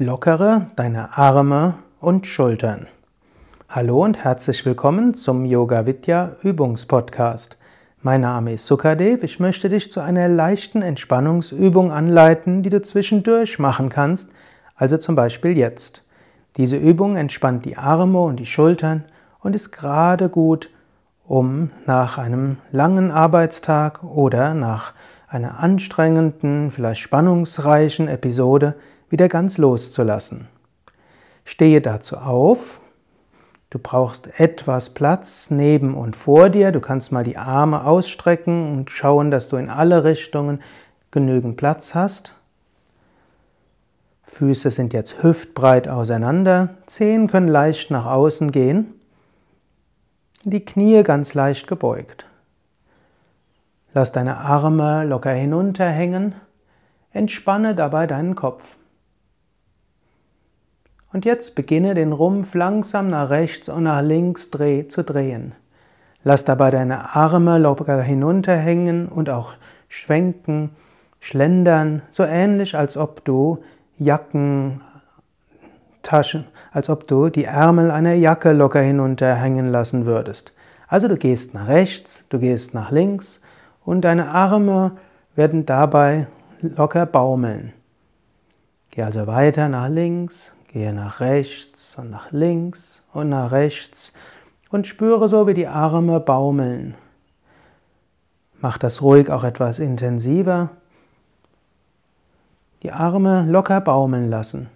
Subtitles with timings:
[0.00, 2.86] Lockere deine Arme und Schultern.
[3.68, 7.56] Hallo und herzlich willkommen zum Yoga Vidya Übungspodcast.
[8.00, 9.24] Mein Name ist Sukadev.
[9.24, 14.30] Ich möchte dich zu einer leichten Entspannungsübung anleiten, die du zwischendurch machen kannst,
[14.76, 16.04] also zum Beispiel jetzt.
[16.56, 19.04] Diese Übung entspannt die Arme und die Schultern
[19.40, 20.70] und ist gerade gut,
[21.28, 24.94] um nach einem langen Arbeitstag oder nach
[25.28, 28.74] einer anstrengenden, vielleicht spannungsreichen Episode
[29.10, 30.48] wieder ganz loszulassen.
[31.44, 32.80] Stehe dazu auf,
[33.70, 36.72] Du brauchst etwas Platz neben und vor dir.
[36.72, 40.62] Du kannst mal die Arme ausstrecken und schauen, dass du in alle Richtungen
[41.10, 42.32] genügend Platz hast.
[44.22, 46.76] Füße sind jetzt hüftbreit auseinander.
[46.86, 48.97] Zehen können leicht nach außen gehen.
[50.50, 52.24] Die Knie ganz leicht gebeugt.
[53.92, 56.36] Lass deine Arme locker hinunterhängen.
[57.12, 58.76] Entspanne dabei deinen Kopf.
[61.12, 65.54] Und jetzt beginne den Rumpf langsam nach rechts und nach links zu drehen.
[66.24, 69.52] Lass dabei deine Arme locker hinunterhängen und auch
[69.88, 70.70] schwenken,
[71.20, 73.62] schlendern, so ähnlich als ob du
[73.98, 74.80] Jacken,
[76.08, 80.52] Taschen, als ob du die Ärmel einer Jacke locker hinunterhängen lassen würdest.
[80.86, 83.40] Also du gehst nach rechts, du gehst nach links
[83.84, 84.92] und deine Arme
[85.36, 86.26] werden dabei
[86.62, 87.74] locker baumeln.
[88.90, 94.12] Geh also weiter nach links, Gehe nach rechts und nach links und nach rechts
[94.70, 96.94] und spüre so, wie die Arme baumeln.
[98.60, 100.68] Mach das ruhig auch etwas intensiver.
[102.82, 104.68] Die Arme locker baumeln lassen.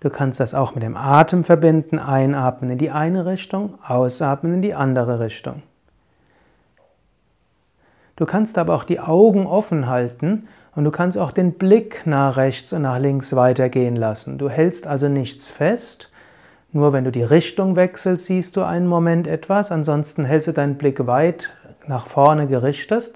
[0.00, 4.62] Du kannst das auch mit dem Atem verbinden, einatmen in die eine Richtung, ausatmen in
[4.62, 5.62] die andere Richtung.
[8.16, 12.36] Du kannst aber auch die Augen offen halten und du kannst auch den Blick nach
[12.36, 14.38] rechts und nach links weitergehen lassen.
[14.38, 16.10] Du hältst also nichts fest.
[16.72, 19.72] Nur wenn du die Richtung wechselst, siehst du einen Moment etwas.
[19.72, 21.50] Ansonsten hältst du deinen Blick weit
[21.86, 23.14] nach vorne gerichtet.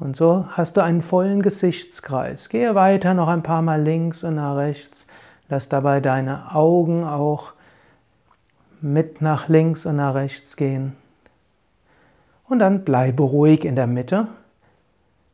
[0.00, 2.48] Und so hast du einen vollen Gesichtskreis.
[2.48, 5.06] Gehe weiter noch ein paar Mal links und nach rechts.
[5.50, 7.52] Lass dabei deine Augen auch
[8.80, 10.96] mit nach links und nach rechts gehen.
[12.48, 14.28] Und dann bleibe ruhig in der Mitte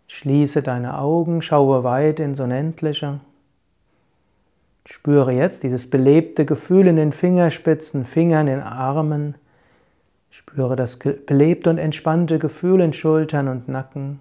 [0.08, 3.20] Schließe deine Augen, schaue weit ins Unendliche.
[4.84, 9.34] Spüre jetzt dieses belebte Gefühl in den Fingerspitzen, Fingern, in Armen.
[10.30, 14.20] Spüre das belebte und entspannte Gefühl in Schultern und Nacken.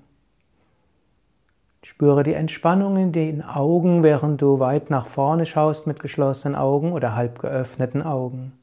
[1.85, 6.93] Spüre die Entspannung in den Augen, während du weit nach vorne schaust mit geschlossenen Augen
[6.93, 8.53] oder halb geöffneten Augen.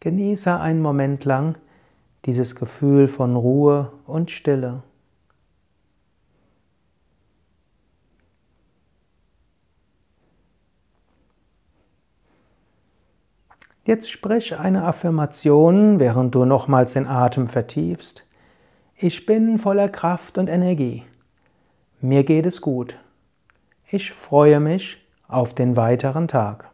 [0.00, 1.54] Genieße einen Moment lang
[2.24, 4.82] dieses Gefühl von Ruhe und Stille.
[13.84, 18.25] Jetzt sprich eine Affirmation, während du nochmals den Atem vertiefst.
[18.98, 21.02] Ich bin voller Kraft und Energie.
[22.00, 22.98] Mir geht es gut.
[23.90, 26.70] Ich freue mich auf den weiteren Tag.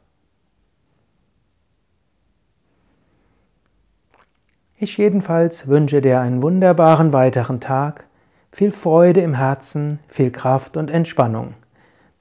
[4.77, 8.07] Ich jedenfalls wünsche dir einen wunderbaren weiteren Tag,
[8.53, 11.55] viel Freude im Herzen, viel Kraft und Entspannung.